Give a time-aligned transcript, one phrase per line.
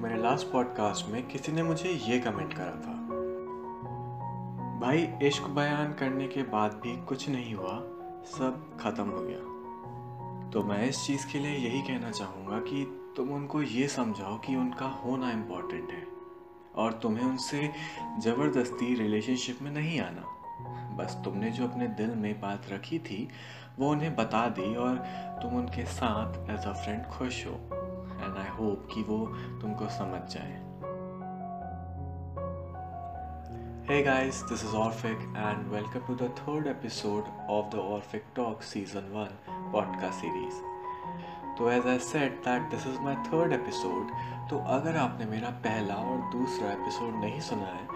[0.00, 2.92] मेरे last podcast में किसी ने मुझे ये कमेंट करा था।
[4.80, 7.72] भाई, इश्क बयान करने के बाद भी कुछ नहीं हुआ,
[8.24, 13.30] सब ख़त्म हो गया। तो मैं इस चीज़ के लिए यही कहना चाहूँगा कि तुम
[13.30, 16.06] उनको ये समझाओ कि उनका होना इंपॉर्टेंट है
[16.74, 17.70] और तुम्हें उनसे
[18.18, 20.24] ज़बरदस्ती रिलेशनशिप में नहीं आना।
[20.96, 23.28] बस तुमने जो अपने दिल में बात रखी थी,
[23.78, 24.96] वो उन्हें बता दी और
[25.42, 27.79] तुम उनके साथ एज अ फ्रेंड खुश हो।
[28.60, 29.18] होप कि वो
[29.62, 30.58] तुमको समझ जाए
[33.84, 38.62] Hey guys, this is Orphic and welcome to the third episode of the Orphic Talk
[38.62, 39.32] Season 1
[39.72, 40.60] podcast series.
[41.58, 44.12] तो as I set that this is my third episode
[44.50, 47.86] तो अगर आपने मेरा पहला और दूसरा एपिसोड नहीं सुना है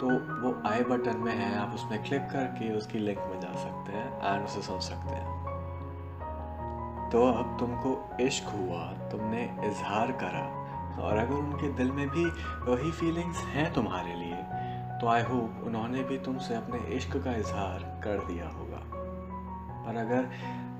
[0.00, 3.92] तो वो आई बटन में है आप उसमें क्लिक करके उसकी लिंक में जा सकते
[3.92, 5.55] हैं एंड उसे सुन सकते हैं
[7.16, 10.40] तो अब तुमको इश्क हुआ, तुमने इजहार करा।
[11.02, 12.24] और अगर उनके दिल में भी
[12.64, 14.40] वही फीलिंग्स हैं तुम्हारे लिए
[15.00, 18.82] तो आई होप उन्होंने भी तुमसे अपने इश्क का इजहार कर दिया होगा।
[19.86, 20.28] पर अगर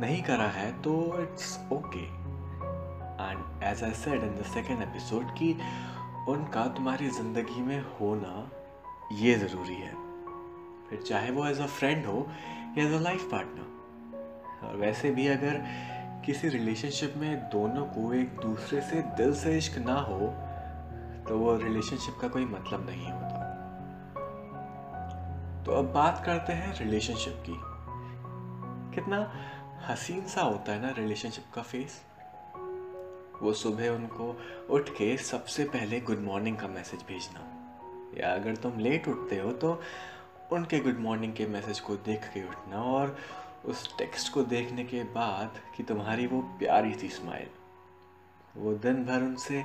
[0.01, 5.53] नहीं करा है तो it's okay and as I said in the second episode कि
[6.29, 8.37] उनका तुम्हारी ज़िंदगी में होना
[9.23, 9.95] ये ज़रूरी है।
[10.91, 12.27] फिर चाहे वो एज अ फ्रेंड हो
[12.79, 15.63] या एज अ लाइफ पार्टनर और वैसे भी अगर
[16.27, 20.19] किसी रिलेशनशिप में दोनों को एक दूसरे से दिल से इश्क ना हो
[21.29, 23.45] तो वो रिलेशनशिप का कोई मतलब नहीं होता।
[25.67, 27.57] तो अब बात करते हैं रिलेशनशिप की।
[28.95, 29.19] कितना
[29.89, 32.01] हसीन सा होता है ना रिलेशनशिप का फेस
[33.43, 34.27] वो सुबह उनको
[34.71, 37.41] उठ के सबसे पहले गुड मॉर्निंग का मैसेज भेजना।
[38.21, 39.81] या अगर तुम लेट उठते हो तो
[40.53, 43.17] उनके गुड मॉर्निंग के मैसेज को देख के उठना और
[43.67, 47.49] उस टेक्स्ट को देखने के बाद कि तुम्हारी वो प्यारी थी स्माइल
[48.57, 49.65] वो दिन भर उनसे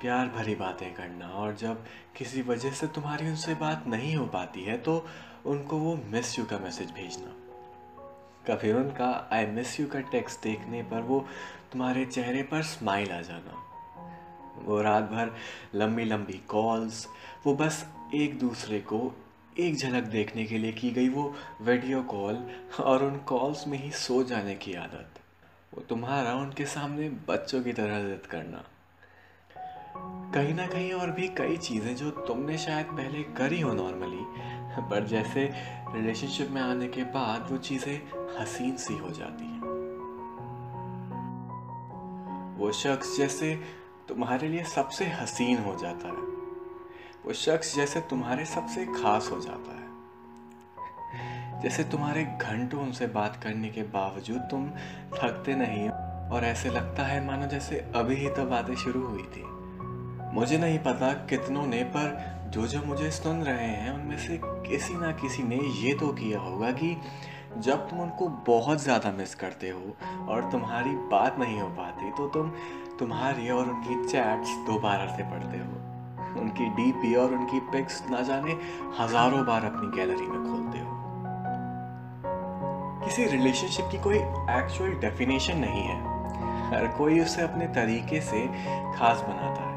[0.00, 1.84] प्यार भरी बातें करना और जब
[2.16, 5.06] किसी वजह से तुम्हारी उनसे बात नहीं हो पाती है तो
[5.46, 7.34] उनको वो मिस यू का मैसेज भेजना।
[8.46, 11.24] कभी उनका आई मिस यू का टेक्स्ट देखने पर वो
[11.72, 13.66] तुम्हारे चेहरे पर स्माइल आ जाना।
[14.64, 15.34] वो रात भर
[15.74, 17.06] लंबी लंबी कॉल्स
[17.46, 17.84] वो बस
[18.14, 18.98] एक दूसरे को
[19.58, 22.36] एक झलक देखने के लिए की गई वो वीडियो कॉल
[22.80, 25.18] और उन कॉल्स में ही सो जाने की आदत।
[25.74, 28.64] वो तुम्हारा उनके सामने बच्चों की तरह जिद करना।
[30.34, 34.24] कहीं ना कहीं और भी कई चीज़ें जो तुमने शायद पहले करी हो नॉर्मली
[34.90, 35.50] पर जैसे
[35.94, 38.00] रिलेशनशिप में आने के बाद वो चीज़ें
[38.40, 39.60] हसीन सी हो जाती हैं।
[42.58, 43.54] वो शख्स जैसे
[44.08, 46.39] तुम्हारे लिए सबसे हसीन हो जाता है।
[47.26, 49.88] वो शख्स जैसे तुम्हारे सबसे खास हो जाता है।
[51.62, 54.68] जैसे तुम्हारे घंटों उनसे बात करने के बावजूद तुम
[55.14, 55.88] थकते नहीं
[56.30, 59.44] और ऐसे लगता है मानो जैसे अभी ही तो बातें शुरू हुई थी।
[60.34, 64.94] मुझे नहीं पता कितनों ने, पर जो जो मुझे सुन रहे हैं, उनमें से किसी
[64.94, 66.96] ना किसी ने ये तो किया होगा कि
[67.58, 69.96] जब तुम उनको बहुत ज़्यादा मिस करते हो
[70.28, 72.50] और तुम्हारी बात नहीं हो पाती तो तुम
[72.98, 75.79] तुम्हारी और उनकी चैट्स दोबारा से पढ़ते हो।
[76.36, 78.56] उनकी डीपी और उनकी पिक्स ना जाने
[78.98, 80.98] हज़ारों बार अपनी गैलरी में खोलते हो।
[83.04, 85.98] किसी रिलेशनशिप की कोई एक्चुअल डेफिनेशन नहीं है।
[86.70, 88.46] हर कोई उसे अपने तरीके से
[88.96, 89.68] खास बनाता है।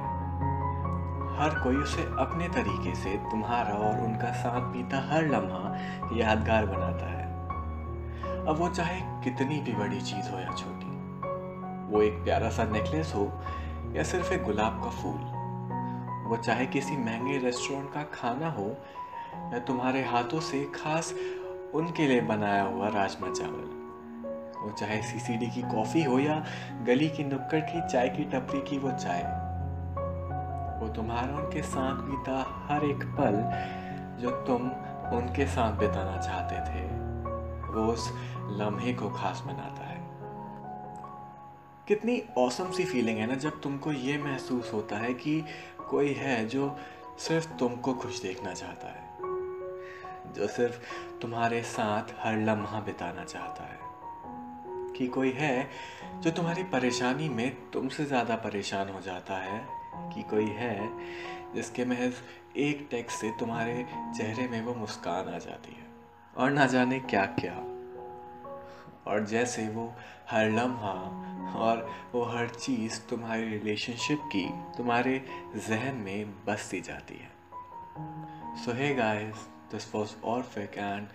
[1.37, 5.75] हर कोई उसे अपने तरीके से तुम्हारा और उनका साथ बीता हर लम्हा
[6.13, 7.21] यादगार बनाता है।
[8.47, 10.91] अब वो चाहे कितनी भी बड़ी चीज़ हो या छोटी,
[11.93, 13.31] वो एक प्यारा सा नेकलेस हो
[13.95, 15.32] या सिर्फ़ एक गुलाब का फूल।
[16.33, 18.77] वो चाहे किसी महँगे रेस्टोरेंट का खाना हो,
[19.53, 21.13] या तुम्हारे हाथों से खास
[21.73, 23.67] उनके लिए बनाया हुआ राजमा चावल।
[24.63, 26.45] वो चाहे सीसीडी की कॉफ़ी हो या
[26.83, 29.21] गली की नुक्कड़ की चाय की टपरी की वो चाय।
[30.81, 33.39] वो तुम्हारा उनके साथ बीता हर एक पल
[34.21, 34.69] जो तुम
[35.17, 36.87] उनके साथ बिताना चाहते थे।
[37.73, 38.11] वो उस
[38.49, 40.02] लम्हे को खास बनाता है।
[41.87, 45.43] कितनी औसम सी फीलिंग है ना जब तुमको ये महसूस होता है कि
[45.89, 46.77] कोई है जो
[47.19, 49.09] सिर्फ़ तुमको खुश देखना चाहता है,
[50.33, 50.79] जो सिर्फ़
[51.21, 53.79] तुम्हारे साथ हर लम्हा बिताना चाहता है।
[54.97, 55.69] कि कोई है
[56.19, 59.67] जो तुम्हारी परेशानी में तुमसे ज़्यादा परेशान हो जाता है,
[60.15, 60.89] कि कोई है
[61.55, 62.13] जिसके महज
[62.57, 63.85] एक टेक्स्ट से तुम्हारे
[64.17, 65.87] चेहरे में वो मुस्कान आ जाती है।
[66.37, 67.53] और ना जाने क्या क्या
[69.07, 69.93] और जैसे वो
[70.29, 70.93] हर लम्हा
[71.59, 74.47] और वो हर चीज़ तुम्हारी रिलेशनशिप की,
[74.77, 75.25] तुम्हारे
[75.67, 77.31] जहन में बसती जाती है।
[78.65, 81.07] So hey guys this was Orphic and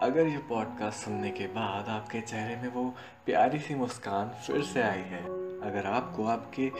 [0.00, 2.84] अगर ये पॉडकास्ट सुनने के बाद आपके चेहरे में वो
[3.26, 5.22] प्यारी सी मुस्कान फिर से आई है,
[5.60, 6.72] अगर आपको आपके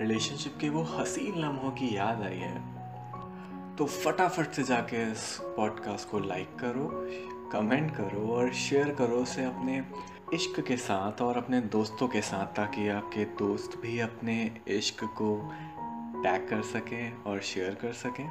[0.00, 6.10] रिलेशनशिप के वो हसीन लम्हों की याद आई है तो फटाफट से जाके इस पॉडकास्ट
[6.10, 6.88] को लाइक करो
[7.56, 9.84] कमेंट करो और शेयर करो उसे अपने
[10.34, 15.50] इश्क के साथ और अपने दोस्तों के साथ ताकि आपके दोस्त भी अपने इश्क को
[16.22, 18.26] टैग कर सकें और शेयर कर सकें।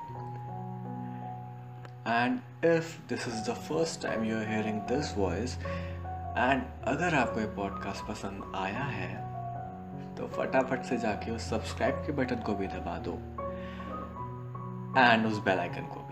[2.07, 5.57] And if this is the first time you are hearing this voice
[6.38, 9.13] and अगर आपको ये पॉडकास्ट पसंद आया है
[10.16, 13.13] तो फटाफट से जाके उस सब्सक्राइब के बटन को भी दबा दो।
[15.01, 16.05] एंड उस बेल आइकन को।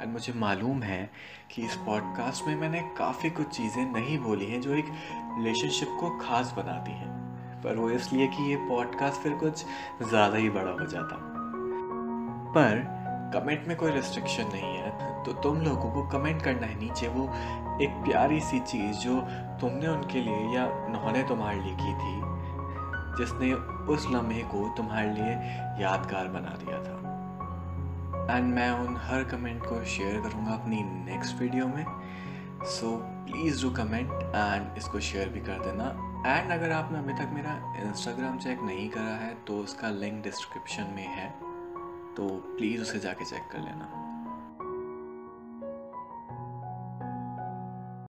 [0.00, 1.10] एंड मुझे मालूम है
[1.50, 4.86] कि इस पॉडकास्ट में मैंने काफ़ी कुछ चीज़ें नहीं बोली हैं जो एक
[5.38, 7.08] रिलेशनशिप को खास बनाती हैं।
[7.62, 9.64] पर वो इसलिए कि ये पॉडकास्ट फिर कुछ
[10.02, 11.16] ज़्यादा ही बड़ा हो जाता।
[12.54, 12.82] पर
[13.34, 14.88] कमेंट में कोई रिस्ट्रिक्शन नहीं है
[15.24, 17.24] तो तुम लोगों को कमेंट करना है नीचे वो
[17.82, 19.20] एक प्यारी सी चीज़ जो
[19.60, 22.14] तुमने उनके लिए या उन्होंने तुम्हारे लिए की थी,
[23.18, 23.52] जिसने
[23.94, 25.34] उस लम्हे को तुम्हारे लिए
[25.82, 27.09] यादगार बना दिया था।
[28.30, 31.84] एंड मैं उन हर कमेंट को शेयर करूँगा अपनी नेक्स्ट वीडियो में।
[32.64, 32.96] So
[33.26, 35.84] please do comment and इसको शेयर भी कर देना।
[36.26, 37.54] एंड अगर आपने अभी तक मेरा
[37.88, 41.28] इंस्टाग्राम चेक नहीं करा है तो उसका लिंक डिस्क्रिप्शन में है।
[42.16, 44.09] तो प्लीज़ उसे जाके चेक कर लेना।